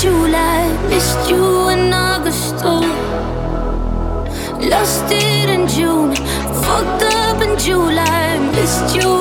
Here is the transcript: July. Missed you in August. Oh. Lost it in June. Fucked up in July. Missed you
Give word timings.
July. 0.00 0.66
Missed 0.88 1.28
you 1.28 1.68
in 1.68 1.92
August. 1.92 2.54
Oh. 2.64 2.80
Lost 4.58 5.04
it 5.12 5.50
in 5.50 5.68
June. 5.68 6.14
Fucked 6.64 7.02
up 7.02 7.42
in 7.42 7.58
July. 7.58 8.38
Missed 8.54 8.96
you 8.96 9.19